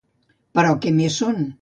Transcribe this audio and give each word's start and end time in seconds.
Però 0.59 0.73
què 0.87 0.95
més 1.01 1.21
són? 1.23 1.43